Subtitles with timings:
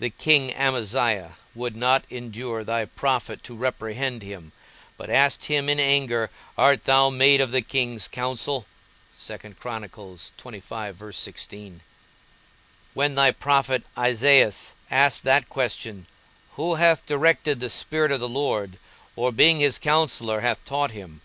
[0.00, 4.50] The king Amaziah would not endure thy prophet to reprehend him,
[4.96, 8.66] but asked him in anger, Art thou made of the king's counsel?
[9.28, 9.82] When thy
[13.38, 16.06] prophet Esaias asks that question,
[16.56, 18.80] _Who hath directed the spirit of the Lord,
[19.14, 21.20] or being his counsellor, hath taught him?